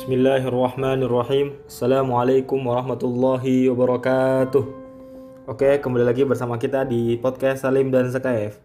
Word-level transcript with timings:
Bismillahirrahmanirrahim. 0.00 1.60
Assalamualaikum 1.68 2.56
warahmatullahi 2.56 3.68
wabarakatuh. 3.68 4.64
Oke 5.44 5.76
kembali 5.76 6.08
lagi 6.08 6.24
bersama 6.24 6.56
kita 6.56 6.88
di 6.88 7.20
podcast 7.20 7.68
Salim 7.68 7.92
dan 7.92 8.08
Sekaif 8.08 8.56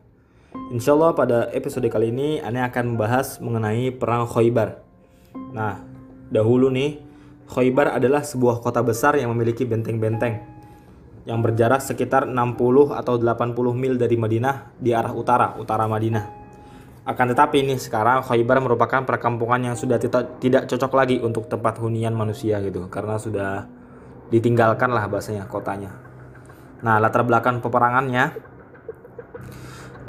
Insya 0.71 0.95
Allah 0.95 1.11
pada 1.11 1.51
episode 1.51 1.91
kali 1.91 2.15
ini 2.15 2.39
Ane 2.39 2.63
akan 2.63 2.95
membahas 2.95 3.43
mengenai 3.43 3.91
perang 3.91 4.23
Khoibar 4.31 4.79
Nah 5.51 5.83
dahulu 6.31 6.71
nih 6.71 7.03
Khoibar 7.51 7.91
adalah 7.91 8.23
sebuah 8.23 8.63
kota 8.63 8.79
besar 8.79 9.19
yang 9.19 9.35
memiliki 9.35 9.67
benteng-benteng 9.67 10.39
Yang 11.27 11.39
berjarak 11.51 11.83
sekitar 11.83 12.31
60 12.31 12.95
atau 12.95 13.19
80 13.19 13.75
mil 13.75 13.99
dari 13.99 14.15
Madinah 14.15 14.71
di 14.79 14.95
arah 14.95 15.11
utara, 15.11 15.59
utara 15.59 15.83
Madinah 15.83 16.44
akan 17.05 17.37
tetapi 17.37 17.61
ini 17.61 17.77
sekarang 17.77 18.25
Khaybar 18.25 18.65
merupakan 18.65 19.05
perkampungan 19.05 19.61
yang 19.61 19.77
sudah 19.77 20.01
tidak, 20.01 20.65
cocok 20.65 20.91
lagi 20.97 21.21
untuk 21.21 21.45
tempat 21.45 21.77
hunian 21.77 22.17
manusia 22.17 22.57
gitu 22.65 22.89
karena 22.89 23.21
sudah 23.21 23.69
ditinggalkan 24.33 24.89
lah 24.89 25.05
bahasanya 25.05 25.45
kotanya. 25.45 25.93
Nah 26.81 26.97
latar 26.97 27.21
belakang 27.21 27.61
peperangannya 27.61 28.33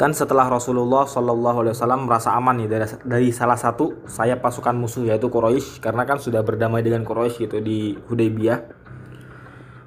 kan 0.00 0.16
setelah 0.16 0.48
Rasulullah 0.48 1.04
Shallallahu 1.04 1.68
Alaihi 1.68 1.74
Wasallam 1.76 2.08
merasa 2.08 2.32
aman 2.32 2.64
nih 2.64 2.68
dari, 2.68 2.86
dari 3.04 3.28
salah 3.28 3.60
satu 3.60 4.08
sayap 4.08 4.40
pasukan 4.40 4.72
musuh 4.72 5.04
yaitu 5.04 5.28
Quraisy 5.28 5.84
karena 5.84 6.08
kan 6.08 6.16
sudah 6.16 6.40
berdamai 6.40 6.80
dengan 6.80 7.04
Quraisy 7.04 7.44
gitu 7.44 7.60
di 7.60 7.92
Hudaybiyah. 8.08 8.88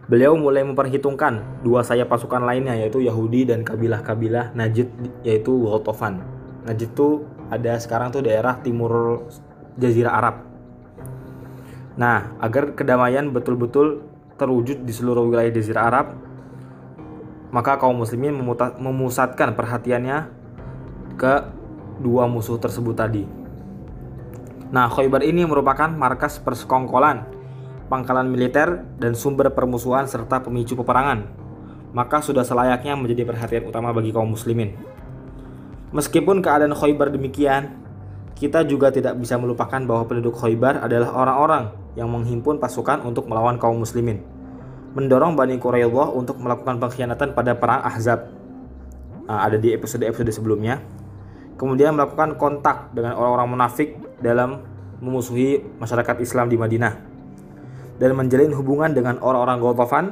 Beliau 0.10 0.38
mulai 0.38 0.62
memperhitungkan 0.62 1.66
dua 1.66 1.82
sayap 1.82 2.10
pasukan 2.10 2.46
lainnya 2.46 2.77
yaitu 2.77 3.02
Yahudi 3.02 3.49
dan 3.49 3.66
kabilah-kabilah 3.66 4.54
Najd 4.54 4.90
yaitu 5.26 5.54
Ghatafan. 5.66 6.38
Najd 6.68 6.81
itu 6.91 7.23
ada 7.48 7.80
sekarang 7.80 8.12
tuh 8.12 8.23
daerah 8.23 8.59
timur 8.59 9.23
Jazirah 9.80 10.13
Arab. 10.13 10.35
Nah, 11.99 12.35
agar 12.40 12.76
kedamaian 12.76 13.27
betul-betul 13.32 14.04
terwujud 14.40 14.87
di 14.87 14.93
seluruh 14.96 15.27
wilayah 15.27 15.52
Jazirah 15.52 15.84
Arab, 15.87 16.07
maka 17.52 17.76
kaum 17.76 17.99
muslimin 17.99 18.35
memusatkan 18.80 19.57
perhatiannya 19.57 20.32
ke 21.20 21.34
dua 21.99 22.30
musuh 22.32 22.55
tersebut 22.55 22.96
tadi. 22.96 23.24
Nah, 24.70 24.87
Khaybar 24.87 25.26
ini 25.26 25.43
merupakan 25.43 25.90
markas 25.90 26.37
persekongkolan, 26.40 27.26
pangkalan 27.90 28.30
militer, 28.30 28.85
dan 29.02 29.18
sumber 29.18 29.49
permusuhan 29.52 30.05
serta 30.05 30.46
pemicu 30.46 30.77
peperangan. 30.77 31.26
Maka 31.90 32.21
sudah 32.21 32.46
selayaknya 32.46 32.93
menjadi 32.93 33.26
perhatian 33.26 33.65
utama 33.65 33.90
bagi 33.90 34.13
kaum 34.13 34.30
muslimin. 34.30 34.77
Meskipun 35.90 36.45
keadaan 36.45 36.77
Khoibar 36.77 37.09
demikian, 37.09 37.82
kita 38.37 38.62
juga 38.63 38.93
tidak 38.93 39.18
bisa 39.18 39.41
melupakan 39.41 39.82
bahwa 39.82 40.05
penduduk 40.05 40.37
Khoibar 40.37 40.85
adalah 40.85 41.12
orang-orang 41.18 41.73
yang 41.98 42.07
menghimpun 42.13 42.62
pasukan 42.62 43.01
untuk 43.01 43.26
melawan 43.26 43.57
kaum 43.57 43.81
muslimin. 43.81 44.21
Mendorong 44.93 45.34
Bani 45.34 45.57
Quraidah 45.57 46.13
untuk 46.13 46.37
melakukan 46.37 46.77
pengkhianatan 46.77 47.34
pada 47.34 47.57
perang 47.57 47.81
Ahzab. 47.81 48.29
Nah, 49.26 49.46
ada 49.46 49.57
di 49.57 49.73
episode-episode 49.73 50.29
sebelumnya. 50.29 50.81
Kemudian 51.57 51.98
melakukan 51.98 52.37
kontak 52.37 52.93
dengan 52.93 53.18
orang-orang 53.18 53.59
munafik 53.59 53.98
dalam 54.21 54.63
memusuhi 55.01 55.59
masyarakat 55.81 56.21
Islam 56.21 56.53
di 56.53 56.57
Madinah. 56.57 56.93
Dan 57.99 58.15
menjalin 58.15 58.55
hubungan 58.55 58.93
dengan 58.96 59.20
orang-orang 59.20 59.57
Ghatafan 59.59 60.05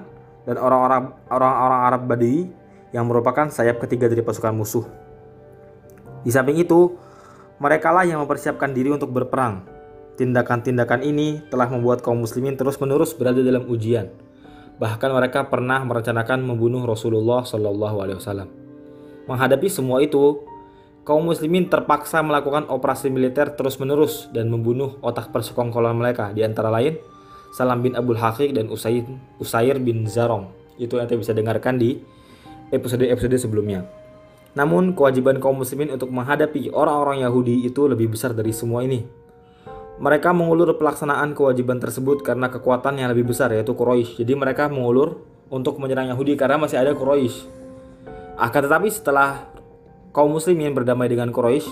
dan 0.43 0.55
orang-orang 0.59 1.15
orang-orang 1.31 1.81
Arab 1.87 2.01
Badui 2.11 2.51
yang 2.91 3.07
merupakan 3.07 3.47
sayap 3.47 3.79
ketiga 3.79 4.11
dari 4.11 4.19
pasukan 4.19 4.51
musuh. 4.51 5.06
Di 6.27 6.35
samping 6.35 6.59
itu, 6.59 6.91
mereka 7.63 7.95
lah 7.95 8.03
yang 8.03 8.19
mempersiapkan 8.19 8.75
diri 8.75 8.91
untuk 8.91 9.15
berperang. 9.15 9.63
Tindakan-tindakan 10.19 11.07
ini 11.07 11.39
telah 11.47 11.71
membuat 11.71 12.03
kaum 12.03 12.19
muslimin 12.19 12.59
terus-menerus 12.59 13.15
berada 13.15 13.39
dalam 13.39 13.63
ujian. 13.71 14.11
Bahkan 14.75 15.09
mereka 15.15 15.47
pernah 15.47 15.79
merencanakan 15.87 16.43
membunuh 16.43 16.83
Rasulullah 16.83 17.47
Shallallahu 17.47 17.97
Alaihi 18.03 18.19
Wasallam. 18.19 18.51
Menghadapi 19.31 19.71
semua 19.71 20.03
itu, 20.03 20.43
kaum 21.07 21.23
muslimin 21.23 21.71
terpaksa 21.71 22.19
melakukan 22.19 22.67
operasi 22.67 23.07
militer 23.07 23.55
terus-menerus 23.55 24.27
dan 24.35 24.51
membunuh 24.51 24.99
otak 24.99 25.31
persekongkolan 25.31 25.95
mereka, 25.95 26.35
di 26.35 26.43
antara 26.43 26.67
lain 26.67 26.99
Salam 27.55 27.79
bin 27.79 27.95
Abdul 27.95 28.19
Haqiq 28.19 28.51
dan 28.51 28.67
Usair, 28.67 29.07
Usair 29.39 29.79
bin 29.79 30.03
Zarong. 30.11 30.51
Itu 30.75 30.99
yang 30.99 31.07
kita 31.07 31.15
bisa 31.23 31.31
dengarkan 31.31 31.79
di 31.79 32.03
episode-episode 32.75 33.39
sebelumnya. 33.39 33.87
Namun 34.57 34.97
kewajiban 34.97 35.37
kaum 35.37 35.61
muslimin 35.61 35.93
untuk 35.93 36.09
menghadapi 36.09 36.73
orang-orang 36.73 37.21
Yahudi 37.21 37.69
itu 37.69 37.85
lebih 37.85 38.17
besar 38.17 38.33
dari 38.33 38.49
semua 38.49 38.81
ini. 38.81 39.05
Mereka 40.01 40.33
mengulur 40.33 40.73
pelaksanaan 40.81 41.37
kewajiban 41.37 41.77
tersebut 41.77 42.25
karena 42.25 42.49
kekuatan 42.49 42.97
yang 42.97 43.13
lebih 43.13 43.29
besar 43.29 43.53
yaitu 43.53 43.77
Quraisy. 43.77 44.25
Jadi 44.25 44.33
mereka 44.33 44.65
mengulur 44.65 45.21
untuk 45.53 45.77
menyerang 45.77 46.09
Yahudi 46.09 46.33
karena 46.33 46.57
masih 46.57 46.81
ada 46.81 46.97
Quraisy. 46.97 47.45
Akan 48.37 48.65
tetapi 48.65 48.89
setelah 48.89 49.45
kaum 50.09 50.33
muslimin 50.33 50.73
berdamai 50.73 51.05
dengan 51.05 51.29
Quraisy, 51.29 51.69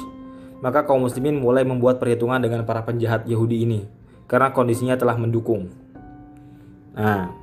maka 0.61 0.85
kaum 0.85 1.09
muslimin 1.09 1.41
mulai 1.41 1.65
membuat 1.65 1.97
perhitungan 1.97 2.37
dengan 2.37 2.69
para 2.69 2.85
penjahat 2.85 3.25
Yahudi 3.25 3.65
ini 3.65 3.81
karena 4.29 4.53
kondisinya 4.53 4.93
telah 4.97 5.17
mendukung. 5.17 5.73
Nah, 6.93 7.33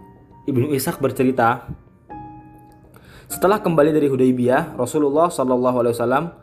Ibnu 0.47 0.71
Ishaq 0.75 0.99
bercerita 0.99 1.67
setelah 3.31 3.63
kembali 3.63 3.95
dari 3.95 4.09
Hudaybiyah, 4.11 4.75
Rasulullah 4.75 5.31
Wasallam 5.31 6.35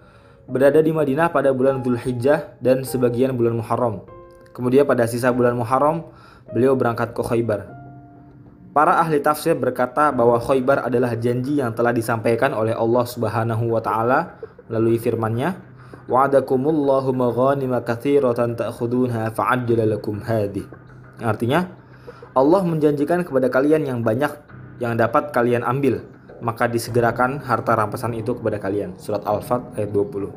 berada 0.50 0.80
di 0.82 0.90
Madinah 0.90 1.30
pada 1.30 1.52
bulan 1.52 1.84
Dhul 1.86 2.00
Hijjah 2.00 2.58
dan 2.64 2.88
sebagian 2.88 3.36
bulan 3.36 3.60
Muharram. 3.60 4.08
Kemudian 4.56 4.88
pada 4.88 5.06
sisa 5.06 5.30
bulan 5.30 5.54
Muharram, 5.54 6.10
beliau 6.50 6.74
berangkat 6.74 7.14
ke 7.14 7.22
Khaybar. 7.22 7.70
Para 8.74 9.02
ahli 9.02 9.22
tafsir 9.22 9.58
berkata 9.58 10.10
bahwa 10.14 10.42
Khaybar 10.42 10.86
adalah 10.86 11.14
janji 11.18 11.58
yang 11.62 11.74
telah 11.74 11.94
disampaikan 11.94 12.54
oleh 12.54 12.74
Allah 12.74 13.06
Subhanahu 13.06 13.76
wa 13.76 13.82
taala 13.82 14.42
melalui 14.70 14.98
firman-Nya, 15.02 15.58
"Wa'adakumullahu 16.10 17.14
maghanima 17.14 17.82
katsiratan 17.86 18.58
ta'khudunha 18.58 19.34
fa'ajjala 19.34 19.90
lakum 19.90 20.22
hadhi." 20.22 20.66
Artinya, 21.22 21.66
Allah 22.34 22.62
menjanjikan 22.66 23.26
kepada 23.26 23.50
kalian 23.50 23.86
yang 23.86 24.00
banyak 24.06 24.32
yang 24.80 24.96
dapat 24.96 25.36
kalian 25.36 25.66
ambil 25.66 26.02
maka 26.40 26.68
disegerakan 26.68 27.44
harta 27.44 27.76
rampasan 27.76 28.16
itu 28.16 28.36
kepada 28.36 28.60
kalian. 28.60 28.96
Surat 29.00 29.24
Al-Fat 29.28 29.76
ayat 29.76 29.92
20. 29.92 30.32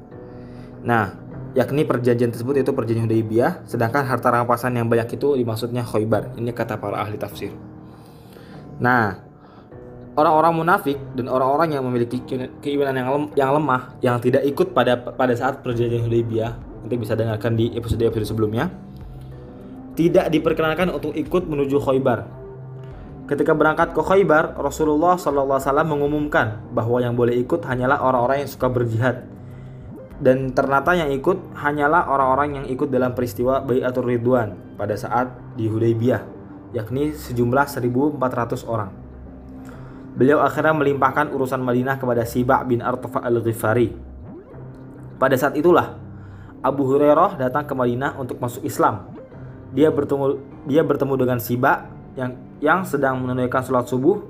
Nah, 0.82 1.14
yakni 1.54 1.86
perjanjian 1.86 2.34
tersebut 2.34 2.62
itu 2.62 2.70
perjanjian 2.74 3.06
Hudaybiyah, 3.06 3.66
sedangkan 3.68 4.02
harta 4.08 4.34
rampasan 4.34 4.74
yang 4.74 4.90
banyak 4.90 5.14
itu 5.14 5.38
dimaksudnya 5.38 5.86
Khaybar. 5.86 6.34
Ini 6.34 6.50
kata 6.50 6.78
para 6.80 7.02
ahli 7.02 7.16
tafsir. 7.20 7.54
Nah, 8.82 9.14
orang-orang 10.18 10.52
munafik 10.58 10.98
dan 11.14 11.30
orang-orang 11.30 11.78
yang 11.78 11.84
memiliki 11.86 12.18
keimanan 12.60 12.98
yang, 12.98 13.08
lem, 13.08 13.24
yang 13.38 13.50
lemah 13.54 13.94
yang 14.02 14.16
tidak 14.18 14.42
ikut 14.42 14.74
pada 14.74 14.98
pada 14.98 15.32
saat 15.38 15.62
perjanjian 15.62 16.02
Hudaybiyah, 16.02 16.52
nanti 16.82 16.96
bisa 16.98 17.14
dengarkan 17.14 17.54
di 17.54 17.70
episode-episode 17.78 18.26
sebelumnya, 18.26 18.66
tidak 19.94 20.34
diperkenankan 20.34 20.90
untuk 20.90 21.14
ikut 21.14 21.46
menuju 21.46 21.78
Khaybar 21.78 22.41
Ketika 23.22 23.54
berangkat 23.54 23.94
ke 23.94 24.02
Khaybar, 24.02 24.58
Rasulullah 24.58 25.14
SAW 25.14 25.62
mengumumkan 25.86 26.58
bahwa 26.74 26.98
yang 26.98 27.14
boleh 27.14 27.38
ikut 27.38 27.62
hanyalah 27.62 28.02
orang-orang 28.02 28.42
yang 28.42 28.50
suka 28.50 28.66
berjihad. 28.66 29.22
Dan 30.22 30.50
ternyata 30.54 30.94
yang 30.94 31.10
ikut 31.14 31.54
hanyalah 31.54 32.10
orang-orang 32.10 32.62
yang 32.62 32.66
ikut 32.66 32.90
dalam 32.90 33.14
peristiwa 33.14 33.62
Bayatul 33.62 34.10
Ridwan 34.10 34.74
pada 34.74 34.98
saat 34.98 35.30
di 35.54 35.70
Hudaybiyah, 35.70 36.22
yakni 36.74 37.14
sejumlah 37.14 37.66
1.400 37.70 38.18
orang. 38.66 38.90
Beliau 40.18 40.42
akhirnya 40.42 40.74
melimpahkan 40.74 41.30
urusan 41.30 41.62
Madinah 41.62 42.02
kepada 42.02 42.26
Siba' 42.26 42.62
bin 42.66 42.82
Artafa 42.82 43.22
al-Ghifari. 43.22 43.94
Pada 45.16 45.34
saat 45.38 45.54
itulah, 45.54 45.94
Abu 46.62 46.86
Hurairah 46.90 47.38
datang 47.38 47.66
ke 47.66 47.74
Madinah 47.74 48.18
untuk 48.18 48.38
masuk 48.38 48.62
Islam. 48.66 49.08
Dia 49.74 49.90
bertemu 49.90 50.38
dia 50.68 50.82
bertemu 50.86 51.14
dengan 51.18 51.38
Siba 51.42 51.91
yang 52.18 52.36
yang 52.62 52.80
sedang 52.86 53.20
menunaikan 53.20 53.64
sholat 53.64 53.88
subuh. 53.88 54.22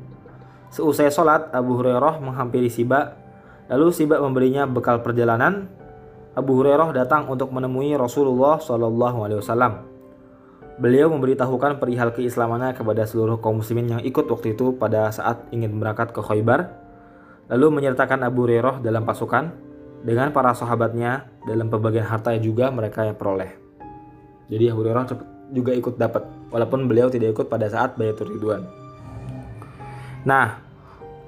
Seusai 0.73 1.12
sholat, 1.12 1.52
Abu 1.52 1.76
Hurairah 1.76 2.17
menghampiri 2.23 2.73
Siba. 2.73 3.12
Lalu 3.69 3.93
Siba 3.93 4.17
memberinya 4.20 4.64
bekal 4.64 5.05
perjalanan. 5.05 5.69
Abu 6.32 6.56
Hurairah 6.56 6.96
datang 6.96 7.29
untuk 7.29 7.52
menemui 7.52 7.93
Rasulullah 7.93 8.56
Shallallahu 8.56 9.19
Alaihi 9.20 9.40
Wasallam. 9.44 9.84
Beliau 10.81 11.12
memberitahukan 11.12 11.76
perihal 11.76 12.17
keislamannya 12.17 12.73
kepada 12.73 13.05
seluruh 13.05 13.37
kaum 13.44 13.61
muslimin 13.61 14.00
yang 14.00 14.00
ikut 14.00 14.25
waktu 14.32 14.56
itu 14.56 14.73
pada 14.73 15.12
saat 15.12 15.44
ingin 15.52 15.76
berangkat 15.76 16.17
ke 16.17 16.25
Khaybar. 16.25 16.73
Lalu 17.52 17.69
menyertakan 17.69 18.25
Abu 18.25 18.49
Hurairah 18.49 18.81
dalam 18.81 19.05
pasukan 19.05 19.52
dengan 20.00 20.32
para 20.32 20.56
sahabatnya 20.56 21.29
dalam 21.44 21.69
pembagian 21.69 22.08
harta 22.08 22.32
juga 22.40 22.73
mereka 22.73 23.05
yang 23.05 23.20
peroleh. 23.20 23.52
Jadi 24.49 24.73
Abu 24.73 24.88
Hurairah 24.88 25.05
juga 25.52 25.76
ikut 25.76 26.00
dapat 26.00 26.25
walaupun 26.52 26.87
beliau 26.87 27.08
tidak 27.08 27.34
ikut 27.34 27.49
pada 27.49 27.66
saat 27.66 27.96
Bayatul 27.96 28.37
Ridwan. 28.37 28.62
Nah, 30.28 30.62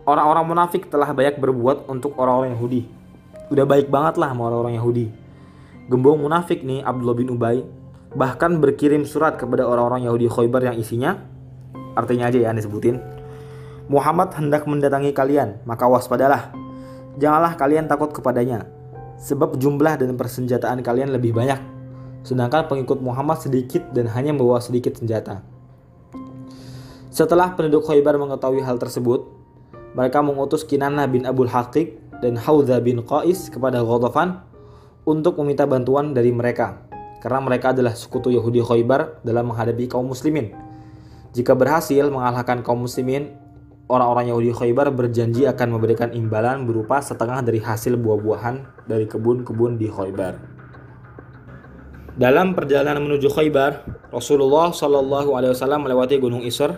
orang-orang 0.07 0.45
munafik 0.47 0.87
telah 0.93 1.11
banyak 1.11 1.41
berbuat 1.41 1.91
untuk 1.91 2.15
orang-orang 2.21 2.55
Yahudi. 2.55 2.87
Udah 3.51 3.67
baik 3.67 3.91
banget 3.91 4.21
lah 4.21 4.31
sama 4.31 4.53
orang-orang 4.53 4.79
Yahudi. 4.79 5.07
Gembong 5.91 6.23
munafik 6.23 6.63
nih 6.63 6.85
Abdullah 6.85 7.17
bin 7.17 7.33
Ubay 7.33 7.65
bahkan 8.15 8.63
berkirim 8.63 9.03
surat 9.03 9.35
kepada 9.35 9.67
orang-orang 9.67 10.07
Yahudi 10.07 10.31
Khaybar 10.31 10.63
yang 10.63 10.79
isinya 10.79 11.19
artinya 11.99 12.31
aja 12.31 12.39
ya 12.39 12.51
disebutin 12.55 13.03
Muhammad 13.91 14.33
hendak 14.39 14.65
mendatangi 14.71 15.11
kalian 15.11 15.59
maka 15.67 15.91
waspadalah 15.91 16.55
janganlah 17.19 17.59
kalian 17.59 17.91
takut 17.91 18.15
kepadanya 18.15 18.71
sebab 19.19 19.59
jumlah 19.59 19.99
dan 19.99 20.15
persenjataan 20.15 20.79
kalian 20.87 21.11
lebih 21.11 21.35
banyak 21.35 21.59
sedangkan 22.25 22.67
pengikut 22.67 22.99
Muhammad 23.05 23.39
sedikit 23.39 23.85
dan 23.93 24.11
hanya 24.11 24.33
membawa 24.33 24.59
sedikit 24.59 24.99
senjata 24.99 25.45
setelah 27.15 27.55
penduduk 27.55 27.87
Khaybar 27.87 28.19
mengetahui 28.19 28.65
hal 28.65 28.81
tersebut 28.81 29.29
mereka 29.95 30.19
mengutus 30.27 30.67
Kinanah 30.67 31.07
bin 31.07 31.23
Abdul 31.23 31.53
Haqiq 31.53 32.19
dan 32.19 32.35
Haudha 32.35 32.83
bin 32.83 33.05
Qais 33.07 33.53
kepada 33.53 33.85
Ghatafan 33.85 34.43
untuk 35.07 35.39
meminta 35.39 35.69
bantuan 35.69 36.11
dari 36.17 36.35
mereka 36.35 36.83
karena 37.25 37.41
mereka 37.41 37.73
adalah 37.73 37.97
sekutu 37.97 38.29
Yahudi 38.29 38.61
Khaybar 38.61 39.25
dalam 39.25 39.49
menghadapi 39.49 39.89
kaum 39.89 40.13
muslimin. 40.13 40.53
Jika 41.33 41.57
berhasil 41.57 42.05
mengalahkan 42.13 42.61
kaum 42.61 42.85
muslimin, 42.85 43.33
orang-orang 43.89 44.29
Yahudi 44.29 44.53
Khaybar 44.53 44.93
berjanji 44.93 45.49
akan 45.49 45.81
memberikan 45.81 46.13
imbalan 46.13 46.69
berupa 46.69 47.01
setengah 47.01 47.41
dari 47.41 47.65
hasil 47.65 47.97
buah-buahan 47.97 48.85
dari 48.85 49.09
kebun-kebun 49.09 49.81
di 49.81 49.89
Khaybar. 49.89 50.54
Dalam 52.15 52.55
perjalanan 52.55 53.03
menuju 53.03 53.27
Khaybar, 53.27 53.83
Rasulullah 54.15 54.71
Shallallahu 54.71 55.35
Alaihi 55.35 55.51
Wasallam 55.51 55.83
melewati 55.83 56.23
Gunung 56.23 56.47
Isr. 56.47 56.71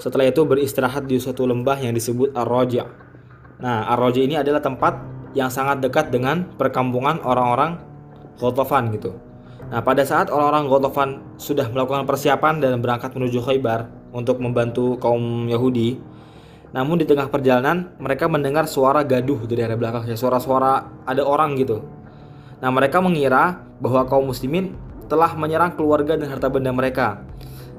Setelah 0.00 0.32
itu 0.32 0.40
beristirahat 0.48 1.04
di 1.04 1.20
suatu 1.20 1.44
lembah 1.44 1.76
yang 1.84 1.92
disebut 1.92 2.32
Ar-Raja. 2.32 2.88
Nah, 3.60 3.84
Ar-Raja 3.92 4.24
ini 4.24 4.40
adalah 4.40 4.64
tempat 4.64 4.96
yang 5.36 5.52
sangat 5.52 5.84
dekat 5.84 6.08
dengan 6.08 6.48
perkampungan 6.56 7.20
orang-orang 7.20 7.76
Ghatafan 8.40 8.88
gitu. 8.96 9.20
Nah, 9.68 9.84
pada 9.84 10.00
saat 10.08 10.32
orang-orang 10.32 10.64
Ghatafan 10.72 11.10
sudah 11.36 11.68
melakukan 11.68 12.08
persiapan 12.08 12.64
dan 12.64 12.80
berangkat 12.80 13.12
menuju 13.12 13.44
Khaybar 13.44 13.84
untuk 14.16 14.40
membantu 14.40 14.96
kaum 14.96 15.44
Yahudi, 15.44 16.00
namun 16.72 16.96
di 16.96 17.04
tengah 17.04 17.28
perjalanan 17.28 17.92
mereka 18.00 18.32
mendengar 18.32 18.64
suara 18.64 19.04
gaduh 19.04 19.44
dari 19.44 19.60
arah 19.60 19.76
belakang, 19.76 20.08
ya 20.08 20.16
suara-suara 20.16 21.04
ada 21.04 21.20
orang 21.20 21.52
gitu. 21.60 21.99
Nah, 22.60 22.68
mereka 22.68 23.00
mengira 23.00 23.64
bahwa 23.80 24.04
kaum 24.04 24.28
muslimin 24.28 24.76
telah 25.08 25.32
menyerang 25.34 25.74
keluarga 25.74 26.14
dan 26.14 26.28
harta 26.28 26.52
benda 26.52 26.70
mereka, 26.70 27.24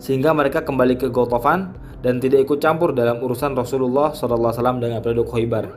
sehingga 0.02 0.34
mereka 0.34 0.66
kembali 0.66 0.98
ke 0.98 1.08
Ghatafan 1.14 1.78
dan 2.02 2.18
tidak 2.18 2.50
ikut 2.50 2.58
campur 2.58 2.92
dalam 2.92 3.22
urusan 3.22 3.54
Rasulullah 3.54 4.12
SAW 4.12 4.82
dengan 4.82 5.00
penduduk 5.00 5.30
Khaybar. 5.30 5.70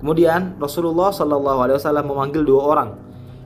Kemudian 0.00 0.56
Rasulullah 0.56 1.12
SAW 1.12 1.76
memanggil 2.02 2.42
dua 2.42 2.62
orang 2.64 2.90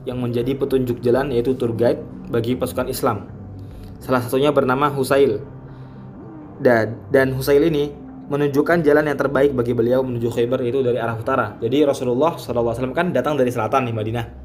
yang 0.06 0.22
menjadi 0.22 0.54
petunjuk 0.54 1.02
jalan 1.02 1.34
yaitu 1.34 1.58
tour 1.58 1.74
guide 1.74 2.02
bagi 2.30 2.54
pasukan 2.54 2.86
Islam. 2.86 3.26
Salah 3.98 4.22
satunya 4.22 4.54
bernama 4.54 4.90
Husail. 4.90 5.42
Dan, 6.62 7.10
dan 7.10 7.34
Husail 7.34 7.66
ini 7.66 7.90
menunjukkan 8.30 8.86
jalan 8.86 9.10
yang 9.10 9.18
terbaik 9.18 9.50
bagi 9.50 9.74
beliau 9.74 10.06
menuju 10.06 10.30
Khaybar 10.30 10.62
yaitu 10.62 10.82
dari 10.86 10.98
arah 11.02 11.18
utara. 11.18 11.58
Jadi 11.58 11.82
Rasulullah 11.82 12.38
SAW 12.38 12.94
kan 12.94 13.10
datang 13.10 13.34
dari 13.34 13.50
selatan 13.50 13.90
di 13.90 13.92
Madinah. 13.94 14.41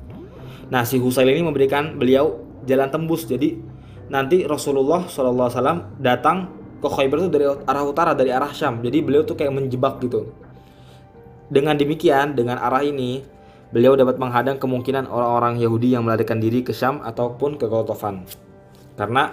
Nah 0.67 0.83
si 0.83 0.99
Husail 0.99 1.31
ini 1.31 1.43
memberikan 1.43 1.95
beliau 1.95 2.43
jalan 2.67 2.91
tembus. 2.91 3.23
Jadi 3.23 3.59
nanti 4.11 4.43
Rasulullah 4.43 5.07
SAW 5.07 5.99
datang 5.99 6.51
ke 6.77 6.87
Khaybar 6.87 7.17
itu 7.25 7.29
dari 7.33 7.45
arah 7.47 7.83
utara 7.87 8.11
dari 8.13 8.29
arah 8.29 8.51
Syam. 8.51 8.83
Jadi 8.83 9.01
beliau 9.01 9.23
tuh 9.23 9.39
kayak 9.39 9.53
menjebak 9.55 10.03
gitu. 10.03 10.29
Dengan 11.47 11.79
demikian, 11.79 12.35
dengan 12.35 12.59
arah 12.59 12.83
ini, 12.83 13.23
beliau 13.71 13.95
dapat 13.95 14.19
menghadang 14.19 14.59
kemungkinan 14.59 15.07
orang-orang 15.07 15.63
Yahudi 15.63 15.95
yang 15.95 16.03
melarikan 16.03 16.43
diri 16.43 16.59
ke 16.59 16.75
Syam 16.75 16.99
ataupun 16.99 17.55
ke 17.55 17.65
Gotofan. 17.71 18.27
Karena 18.99 19.31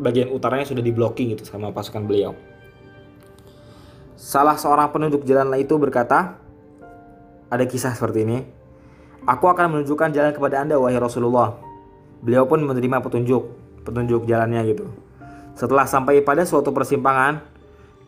bagian 0.00 0.32
utaranya 0.32 0.64
sudah 0.64 0.80
diblocking 0.80 1.36
gitu 1.36 1.44
sama 1.44 1.68
pasukan 1.68 2.08
beliau. 2.08 2.32
Salah 4.16 4.56
seorang 4.56 4.88
penduduk 4.88 5.28
jalan 5.28 5.52
itu 5.60 5.76
berkata, 5.76 6.40
ada 7.52 7.64
kisah 7.68 7.92
seperti 7.92 8.24
ini. 8.24 8.38
Aku 9.22 9.46
akan 9.46 9.78
menunjukkan 9.78 10.10
jalan 10.10 10.34
kepada 10.34 10.66
anda 10.66 10.74
wahai 10.82 10.98
Rasulullah. 10.98 11.54
Beliau 12.22 12.42
pun 12.50 12.58
menerima 12.58 12.98
petunjuk, 12.98 13.42
petunjuk 13.86 14.26
jalannya 14.26 14.66
gitu. 14.74 14.90
Setelah 15.54 15.86
sampai 15.86 16.18
pada 16.26 16.42
suatu 16.42 16.74
persimpangan 16.74 17.38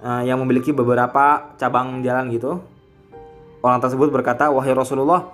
uh, 0.02 0.22
yang 0.26 0.42
memiliki 0.42 0.74
beberapa 0.74 1.54
cabang 1.54 2.02
jalan 2.02 2.34
gitu, 2.34 2.58
orang 3.62 3.78
tersebut 3.78 4.10
berkata, 4.10 4.50
wahai 4.50 4.74
Rasulullah, 4.74 5.30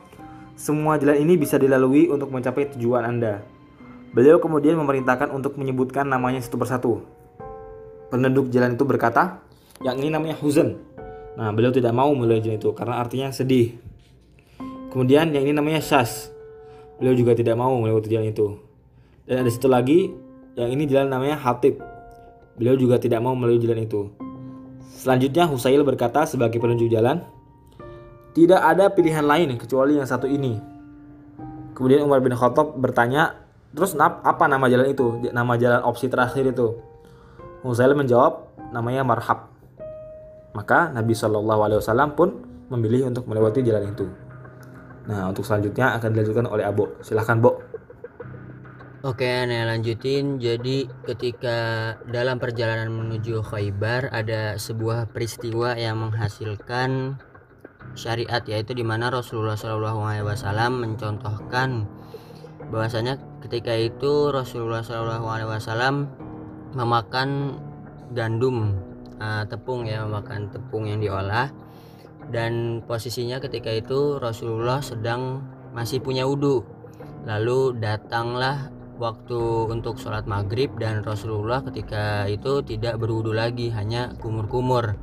semua 0.53 1.01
jalan 1.01 1.17
ini 1.17 1.41
bisa 1.41 1.57
dilalui 1.57 2.13
untuk 2.13 2.29
mencapai 2.29 2.77
tujuan 2.77 3.09
Anda. 3.09 3.41
Beliau 4.13 4.37
kemudian 4.37 4.77
memerintahkan 4.77 5.33
untuk 5.33 5.57
menyebutkan 5.57 6.05
namanya 6.05 6.45
satu 6.45 6.61
persatu. 6.61 6.93
Penduduk 8.13 8.53
jalan 8.53 8.77
itu 8.77 8.85
berkata, 8.85 9.41
yang 9.81 9.97
ini 9.97 10.13
namanya 10.13 10.37
Huzan. 10.37 10.77
Nah, 11.41 11.57
beliau 11.57 11.73
tidak 11.73 11.97
mau 11.97 12.13
melalui 12.13 12.45
jalan 12.45 12.61
itu 12.61 12.69
karena 12.77 13.01
artinya 13.01 13.33
sedih. 13.33 13.81
Kemudian 14.91 15.31
yang 15.31 15.47
ini 15.47 15.55
namanya 15.55 15.79
Syas. 15.79 16.35
Beliau 16.99 17.15
juga 17.15 17.33
tidak 17.33 17.57
mau 17.57 17.73
melewati 17.79 18.11
jalan 18.11 18.35
itu. 18.35 18.59
Dan 19.25 19.47
ada 19.47 19.51
satu 19.51 19.71
lagi, 19.71 20.11
yang 20.59 20.75
ini 20.75 20.85
jalan 20.91 21.09
namanya 21.09 21.39
Hatib. 21.39 21.79
Beliau 22.59 22.75
juga 22.77 22.99
tidak 22.99 23.23
mau 23.23 23.33
melalui 23.33 23.63
jalan 23.63 23.87
itu. 23.87 24.11
Selanjutnya 25.01 25.49
Husail 25.49 25.81
berkata 25.87 26.27
sebagai 26.29 26.61
penunjuk 26.61 26.91
jalan, 26.93 27.25
tidak 28.37 28.61
ada 28.61 28.91
pilihan 28.93 29.25
lain 29.25 29.57
kecuali 29.57 29.97
yang 29.97 30.05
satu 30.05 30.29
ini. 30.29 30.61
Kemudian 31.73 32.05
Umar 32.05 32.21
bin 32.21 32.37
Khattab 32.37 32.77
bertanya, 32.77 33.39
terus 33.73 33.97
apa 33.97 34.45
nama 34.45 34.69
jalan 34.69 34.93
itu? 34.93 35.31
Nama 35.33 35.53
jalan 35.57 35.81
opsi 35.89 36.13
terakhir 36.13 36.53
itu? 36.53 36.77
Husail 37.65 37.97
menjawab, 37.97 38.53
namanya 38.75 39.07
Marhab. 39.07 39.49
Maka 40.53 40.93
Nabi 40.93 41.17
Shallallahu 41.17 41.61
Alaihi 41.65 41.79
Wasallam 41.81 42.13
pun 42.13 42.43
memilih 42.69 43.09
untuk 43.09 43.25
melewati 43.25 43.65
jalan 43.65 43.95
itu. 43.95 44.05
Nah, 45.11 45.27
untuk 45.27 45.43
selanjutnya 45.43 45.99
akan 45.99 46.09
dilanjutkan 46.15 46.47
oleh 46.47 46.63
Abo. 46.63 46.95
Silahkan, 47.03 47.43
Bo. 47.43 47.59
Oke, 49.01 49.27
nih 49.27 49.65
lanjutin. 49.65 50.39
Jadi 50.39 50.85
ketika 51.09 51.59
dalam 52.07 52.37
perjalanan 52.37 52.93
menuju 52.93 53.43
Khaybar 53.43 54.13
ada 54.13 54.61
sebuah 54.61 55.11
peristiwa 55.11 55.75
yang 55.75 56.05
menghasilkan 56.05 57.17
syariat 57.97 58.45
yaitu 58.45 58.77
di 58.77 58.85
mana 58.85 59.11
Rasulullah 59.11 59.57
Wasallam 59.57 60.85
mencontohkan 60.85 61.89
bahwasanya 62.69 63.19
ketika 63.43 63.73
itu 63.73 64.31
Rasulullah 64.31 64.85
Wasallam 64.85 66.07
memakan 66.77 67.59
gandum 68.13 68.79
uh, 69.19 69.49
tepung 69.49 69.89
ya 69.89 70.07
memakan 70.07 70.53
tepung 70.53 70.87
yang 70.87 71.01
diolah 71.01 71.51
dan 72.31 72.83
posisinya 72.87 73.43
ketika 73.43 73.75
itu 73.75 74.23
Rasulullah 74.23 74.79
sedang 74.79 75.43
masih 75.75 75.99
punya 75.99 76.27
wudhu. 76.27 76.63
Lalu 77.27 77.77
datanglah 77.83 78.71
waktu 78.97 79.69
untuk 79.69 79.99
sholat 79.99 80.25
maghrib 80.31 80.71
dan 80.79 81.03
Rasulullah 81.03 81.61
ketika 81.67 82.31
itu 82.31 82.63
tidak 82.63 83.03
berwudhu 83.03 83.35
lagi 83.35 83.69
hanya 83.75 84.15
kumur-kumur. 84.23 84.95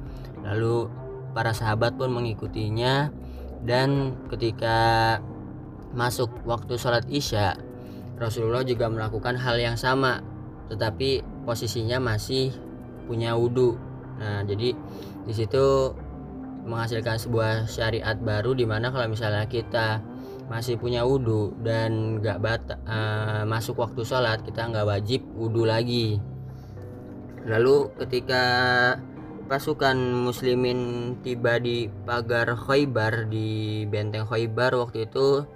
Lalu 0.42 0.88
para 1.36 1.52
sahabat 1.52 2.00
pun 2.00 2.16
mengikutinya. 2.16 3.12
Dan 3.58 4.14
ketika 4.30 5.18
masuk 5.98 6.30
waktu 6.46 6.78
sholat 6.78 7.10
isya 7.10 7.58
Rasulullah 8.22 8.62
juga 8.62 8.86
melakukan 8.86 9.34
hal 9.34 9.58
yang 9.58 9.74
sama 9.74 10.22
tetapi 10.70 11.26
posisinya 11.42 11.98
masih 11.98 12.54
punya 13.10 13.34
wudhu. 13.34 13.80
Nah 14.22 14.46
jadi 14.46 14.78
di 15.26 15.34
situ 15.34 15.96
menghasilkan 16.68 17.18
sebuah 17.18 17.66
syariat 17.66 18.20
baru 18.20 18.54
di 18.54 18.68
mana 18.68 18.92
kalau 18.92 19.08
misalnya 19.08 19.48
kita 19.48 20.04
masih 20.48 20.80
punya 20.80 21.04
wudhu 21.04 21.52
dan 21.60 22.24
nggak 22.24 22.40
uh, 22.88 23.44
masuk 23.44 23.84
waktu 23.84 24.04
sholat 24.08 24.44
kita 24.48 24.68
nggak 24.68 24.88
wajib 24.88 25.24
wudhu 25.36 25.68
lagi. 25.68 26.20
Lalu 27.48 27.92
ketika 28.04 28.44
pasukan 29.48 29.96
muslimin 29.96 31.16
tiba 31.24 31.60
di 31.60 31.88
pagar 32.04 32.52
Khaybar 32.56 33.32
di 33.32 33.84
benteng 33.88 34.28
Khaybar 34.28 34.76
waktu 34.76 35.08
itu 35.08 35.48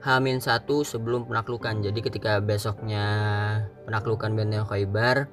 Hamin 0.00 0.38
satu 0.38 0.86
sebelum 0.86 1.26
penaklukan. 1.26 1.82
Jadi 1.82 2.00
ketika 2.00 2.38
besoknya 2.38 3.06
penaklukan 3.86 4.32
benteng 4.34 4.66
Khaybar 4.66 5.26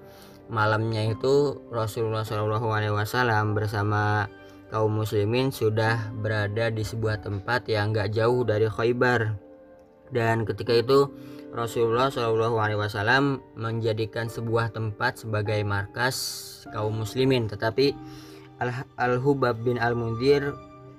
malamnya 0.47 1.11
itu 1.11 1.59
Rasulullah 1.71 2.23
SAW 2.23 3.55
bersama 3.55 4.27
kaum 4.69 4.99
muslimin 4.99 5.51
sudah 5.51 6.11
berada 6.19 6.67
di 6.67 6.83
sebuah 6.83 7.23
tempat 7.23 7.67
yang 7.71 7.95
gak 7.95 8.15
jauh 8.15 8.43
dari 8.43 8.67
Khaybar. 8.67 9.35
Dan 10.11 10.47
ketika 10.47 10.71
itu 10.75 11.11
Rasulullah 11.51 12.11
SAW 12.11 13.39
menjadikan 13.55 14.27
sebuah 14.27 14.75
tempat 14.75 15.23
sebagai 15.23 15.63
markas 15.63 16.15
kaum 16.75 17.03
muslimin. 17.03 17.47
Tetapi 17.47 17.95
Al-Hubab 18.99 19.63
bin 19.63 19.79
Al-Mundir 19.79 20.51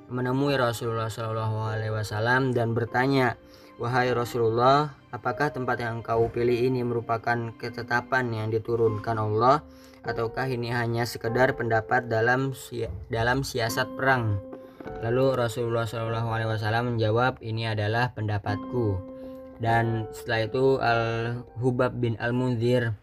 menemui 0.08 0.56
Rasulullah 0.56 1.12
SAW 1.12 2.56
dan 2.56 2.72
bertanya 2.72 3.36
Wahai 3.78 4.10
Rasulullah, 4.10 4.90
apakah 5.14 5.54
tempat 5.54 5.78
yang 5.78 6.02
kau 6.02 6.26
pilih 6.34 6.66
ini 6.66 6.82
merupakan 6.82 7.54
ketetapan 7.54 8.26
yang 8.34 8.50
diturunkan 8.50 9.14
Allah 9.14 9.62
ataukah 10.04 10.46
ini 10.50 10.70
hanya 10.74 11.06
sekedar 11.08 11.54
pendapat 11.54 12.06
dalam 12.10 12.54
dalam 13.08 13.42
siasat 13.42 13.88
perang? 13.98 14.38
Lalu 15.02 15.36
Rasulullah 15.36 15.86
SAW 15.86 16.90
menjawab, 16.94 17.38
ini 17.44 17.68
adalah 17.68 18.14
pendapatku. 18.16 19.16
Dan 19.58 20.06
setelah 20.14 20.40
itu 20.46 20.64
Al 20.78 21.02
Hubab 21.58 21.98
bin 21.98 22.14
Al 22.22 22.30
Munzir 22.30 22.94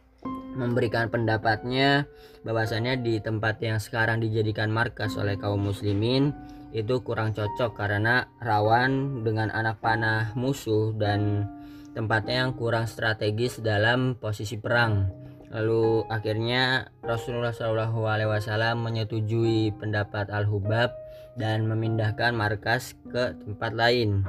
memberikan 0.56 1.12
pendapatnya 1.12 2.08
bahwasannya 2.48 3.04
di 3.04 3.20
tempat 3.20 3.60
yang 3.60 3.78
sekarang 3.84 4.24
dijadikan 4.24 4.72
markas 4.72 5.20
oleh 5.20 5.36
kaum 5.36 5.68
muslimin 5.68 6.32
itu 6.72 7.04
kurang 7.04 7.36
cocok 7.36 7.76
karena 7.76 8.32
rawan 8.40 9.24
dengan 9.24 9.52
anak 9.52 9.84
panah 9.84 10.32
musuh 10.36 10.96
dan 10.96 11.48
tempatnya 11.96 12.48
yang 12.48 12.52
kurang 12.56 12.88
strategis 12.88 13.60
dalam 13.60 14.16
posisi 14.20 14.60
perang. 14.60 15.25
Lalu 15.56 16.04
akhirnya 16.12 16.92
Rasulullah 17.00 17.56
SAW 17.56 18.76
menyetujui 18.76 19.72
pendapat 19.80 20.28
Al-Hubab 20.28 20.92
dan 21.40 21.64
memindahkan 21.64 22.36
markas 22.36 22.92
ke 23.08 23.40
tempat 23.40 23.72
lain. 23.72 24.28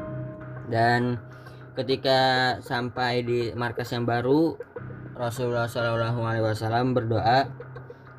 Dan 0.70 1.18
ketika 1.74 2.54
sampai 2.62 3.26
di 3.26 3.50
markas 3.58 3.90
yang 3.90 4.06
baru, 4.06 4.54
Rasulullah 5.18 5.66
SAW 5.66 6.94
berdoa 6.94 7.50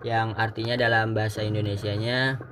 yang 0.04 0.36
artinya 0.36 0.76
dalam 0.76 1.16
bahasa 1.16 1.48
Indonesianya 1.48 2.44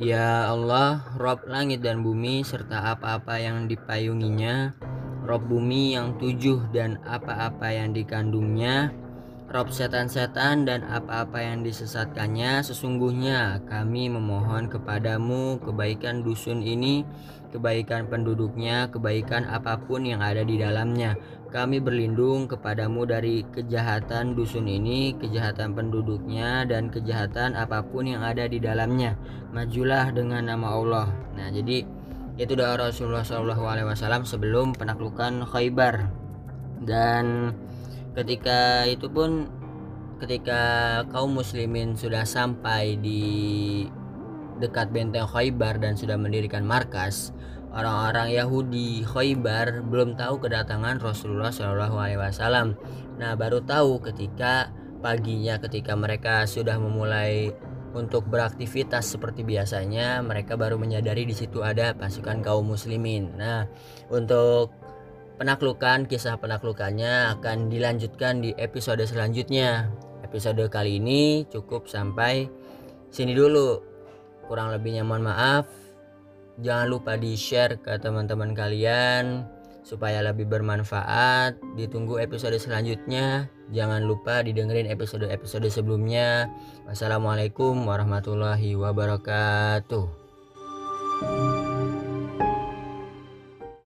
Ya 0.00 0.48
Allah, 0.48 1.04
Rob 1.20 1.44
langit 1.46 1.84
dan 1.84 2.00
bumi 2.00 2.42
serta 2.42 2.96
apa-apa 2.96 3.38
yang 3.38 3.68
dipayunginya, 3.70 4.74
Rob 5.22 5.46
bumi 5.46 5.94
yang 5.94 6.16
tujuh 6.16 6.72
dan 6.72 6.98
apa-apa 7.04 7.70
yang 7.70 7.94
dikandungnya, 7.94 8.90
Rob 9.52 9.68
setan-setan 9.68 10.64
dan 10.64 10.80
apa-apa 10.88 11.44
yang 11.44 11.60
disesatkannya, 11.60 12.64
sesungguhnya 12.64 13.60
kami 13.68 14.08
memohon 14.08 14.72
kepadamu 14.72 15.60
kebaikan 15.60 16.24
dusun 16.24 16.64
ini, 16.64 17.04
kebaikan 17.52 18.08
penduduknya, 18.08 18.88
kebaikan 18.88 19.44
apa 19.44 19.76
pun 19.76 20.08
yang 20.08 20.24
ada 20.24 20.40
di 20.40 20.56
dalamnya. 20.56 21.20
Kami 21.52 21.84
berlindung 21.84 22.48
kepadamu 22.48 23.04
dari 23.04 23.44
kejahatan 23.52 24.32
dusun 24.32 24.64
ini, 24.64 25.20
kejahatan 25.20 25.76
penduduknya, 25.76 26.64
dan 26.64 26.88
kejahatan 26.88 27.52
apa 27.52 27.84
pun 27.84 28.08
yang 28.08 28.24
ada 28.24 28.48
di 28.48 28.56
dalamnya. 28.56 29.20
Majulah 29.52 30.16
dengan 30.16 30.48
nama 30.48 30.72
Allah. 30.72 31.12
Nah, 31.36 31.52
jadi 31.52 31.84
itu 32.40 32.56
doa 32.56 32.80
Rasulullah 32.80 33.20
SAW 33.20 34.24
sebelum 34.24 34.72
penaklukan 34.72 35.44
Khaybar. 35.44 36.08
Dan 36.80 37.52
ketika 38.12 38.84
itu 38.88 39.08
pun 39.08 39.48
ketika 40.22 41.02
kaum 41.10 41.34
muslimin 41.34 41.98
sudah 41.98 42.22
sampai 42.22 42.94
di 43.00 43.22
dekat 44.62 44.94
benteng 44.94 45.26
Khaybar 45.26 45.82
dan 45.82 45.98
sudah 45.98 46.14
mendirikan 46.14 46.62
markas, 46.62 47.34
orang-orang 47.74 48.30
Yahudi 48.30 49.02
Khaybar 49.02 49.82
belum 49.82 50.14
tahu 50.14 50.38
kedatangan 50.38 51.02
Rasulullah 51.02 51.50
Shallallahu 51.50 51.96
Alaihi 51.98 52.20
Wasallam. 52.22 52.78
Nah, 53.18 53.34
baru 53.34 53.64
tahu 53.66 53.98
ketika 54.06 54.70
paginya 55.02 55.58
ketika 55.58 55.98
mereka 55.98 56.46
sudah 56.46 56.78
memulai 56.78 57.50
untuk 57.92 58.24
beraktivitas 58.30 59.04
seperti 59.10 59.44
biasanya, 59.44 60.22
mereka 60.24 60.56
baru 60.56 60.80
menyadari 60.80 61.28
di 61.28 61.34
situ 61.36 61.60
ada 61.60 61.92
pasukan 61.92 62.40
kaum 62.40 62.70
muslimin. 62.72 63.36
Nah, 63.36 63.68
untuk 64.08 64.72
penaklukan 65.36 66.08
kisah 66.08 66.36
penaklukannya 66.40 67.38
akan 67.38 67.72
dilanjutkan 67.72 68.44
di 68.44 68.50
episode 68.58 69.04
selanjutnya. 69.04 69.88
Episode 70.24 70.64
kali 70.72 70.96
ini 71.00 71.44
cukup 71.48 71.88
sampai 71.88 72.48
sini 73.12 73.36
dulu. 73.36 73.80
Kurang 74.48 74.72
lebihnya 74.72 75.04
mohon 75.04 75.28
maaf. 75.28 75.68
Jangan 76.60 76.86
lupa 76.88 77.16
di-share 77.16 77.80
ke 77.80 77.96
teman-teman 77.96 78.52
kalian 78.52 79.48
supaya 79.82 80.22
lebih 80.22 80.46
bermanfaat. 80.48 81.58
Ditunggu 81.74 82.20
episode 82.22 82.56
selanjutnya. 82.60 83.48
Jangan 83.72 84.04
lupa 84.04 84.44
didengerin 84.44 84.88
episode-episode 84.88 85.68
sebelumnya. 85.72 86.52
Wassalamualaikum 86.84 87.88
warahmatullahi 87.88 88.76
wabarakatuh. 88.76 90.22